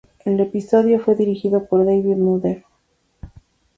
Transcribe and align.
El 0.25 0.39
episodio 0.39 0.99
fue 0.99 1.13
dirigido 1.13 1.67
por 1.67 1.85
"David 1.85 2.15
Nutter". 2.15 2.65